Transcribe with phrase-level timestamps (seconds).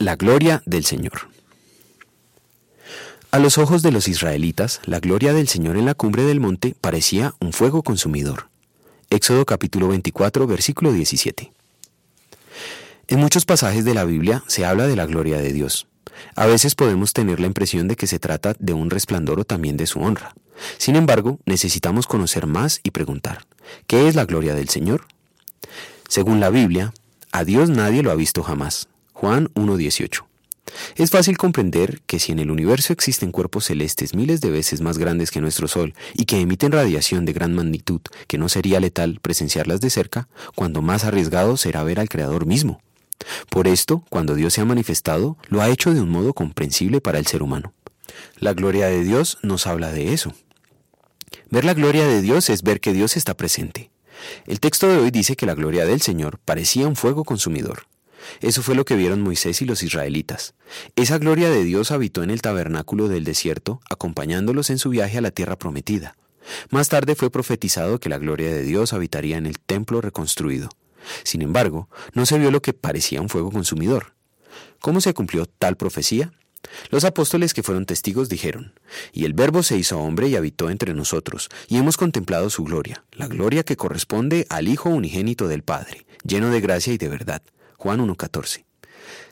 [0.00, 1.28] La gloria del Señor.
[3.30, 6.74] A los ojos de los israelitas, la gloria del Señor en la cumbre del monte
[6.80, 8.48] parecía un fuego consumidor.
[9.10, 11.52] Éxodo capítulo 24, versículo 17.
[13.08, 15.86] En muchos pasajes de la Biblia se habla de la gloria de Dios.
[16.34, 19.76] A veces podemos tener la impresión de que se trata de un resplandor o también
[19.76, 20.34] de su honra.
[20.78, 23.44] Sin embargo, necesitamos conocer más y preguntar,
[23.86, 25.04] ¿qué es la gloria del Señor?
[26.08, 26.94] Según la Biblia,
[27.32, 28.88] a Dios nadie lo ha visto jamás.
[29.20, 30.24] Juan 1.18.
[30.96, 34.96] Es fácil comprender que si en el universo existen cuerpos celestes miles de veces más
[34.96, 39.18] grandes que nuestro Sol y que emiten radiación de gran magnitud que no sería letal
[39.20, 42.80] presenciarlas de cerca, cuando más arriesgado será ver al Creador mismo.
[43.50, 47.18] Por esto, cuando Dios se ha manifestado, lo ha hecho de un modo comprensible para
[47.18, 47.74] el ser humano.
[48.38, 50.32] La gloria de Dios nos habla de eso.
[51.50, 53.90] Ver la gloria de Dios es ver que Dios está presente.
[54.46, 57.86] El texto de hoy dice que la gloria del Señor parecía un fuego consumidor.
[58.40, 60.54] Eso fue lo que vieron Moisés y los israelitas.
[60.96, 65.22] Esa gloria de Dios habitó en el tabernáculo del desierto, acompañándolos en su viaje a
[65.22, 66.16] la tierra prometida.
[66.70, 70.68] Más tarde fue profetizado que la gloria de Dios habitaría en el templo reconstruido.
[71.22, 74.14] Sin embargo, no se vio lo que parecía un fuego consumidor.
[74.80, 76.32] ¿Cómo se cumplió tal profecía?
[76.90, 78.74] Los apóstoles que fueron testigos dijeron,
[79.12, 83.04] y el Verbo se hizo hombre y habitó entre nosotros, y hemos contemplado su gloria,
[83.12, 87.42] la gloria que corresponde al Hijo unigénito del Padre, lleno de gracia y de verdad.
[87.80, 88.66] Juan 1.14.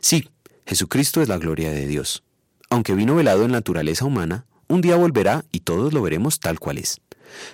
[0.00, 0.30] Sí,
[0.66, 2.22] Jesucristo es la gloria de Dios.
[2.70, 6.78] Aunque vino velado en naturaleza humana, un día volverá y todos lo veremos tal cual
[6.78, 7.02] es.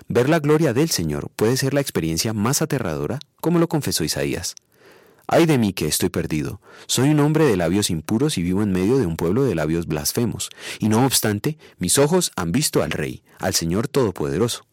[0.06, 4.54] Ver la gloria del Señor puede ser la experiencia más aterradora, como lo confesó Isaías.
[5.26, 6.60] Ay de mí que estoy perdido.
[6.86, 9.88] Soy un hombre de labios impuros y vivo en medio de un pueblo de labios
[9.88, 10.48] blasfemos.
[10.78, 14.64] Y no obstante, mis ojos han visto al Rey, al Señor Todopoderoso.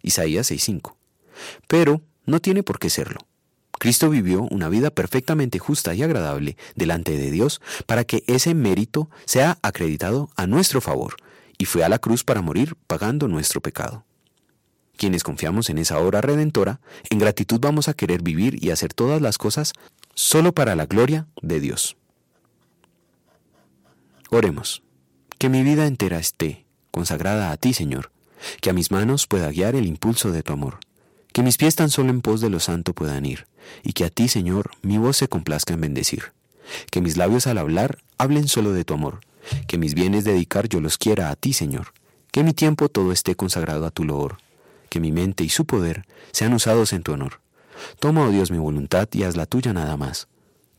[0.00, 0.96] Isaías 6:5.
[1.68, 3.20] Pero no tiene por qué serlo.
[3.78, 9.10] Cristo vivió una vida perfectamente justa y agradable delante de Dios para que ese mérito
[9.24, 11.16] sea acreditado a nuestro favor,
[11.58, 14.04] y fue a la cruz para morir pagando nuestro pecado.
[14.96, 19.20] Quienes confiamos en esa obra redentora, en gratitud vamos a querer vivir y hacer todas
[19.20, 19.72] las cosas
[20.14, 21.96] solo para la gloria de Dios.
[24.30, 24.82] Oremos.
[25.38, 28.10] Que mi vida entera esté consagrada a ti, Señor,
[28.62, 30.78] que a mis manos pueda guiar el impulso de tu amor,
[31.32, 33.46] que mis pies tan solo en pos de lo santo puedan ir,
[33.82, 36.32] y que a ti, Señor, mi voz se complazca en bendecir,
[36.90, 39.20] que mis labios al hablar hablen solo de tu amor,
[39.66, 41.92] que mis bienes dedicar yo los quiera a ti, Señor,
[42.32, 44.38] que mi tiempo todo esté consagrado a tu loor,
[44.88, 47.40] que mi mente y su poder sean usados en tu honor.
[48.00, 50.28] Toma, oh Dios, mi voluntad y haz la tuya nada más.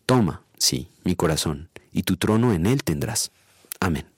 [0.06, 3.32] Toma, sí, mi corazón, y tu trono en él tendrás.
[3.80, 4.17] Amén.